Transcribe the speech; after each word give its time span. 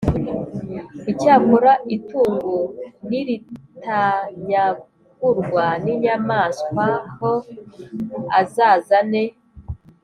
Icyakora 1.11 1.71
itungo 1.95 2.55
niritanyagurwa 3.07 5.65
n 5.83 5.85
inyamaswa 5.95 6.85
h 7.19 7.21
azazane 8.39 9.23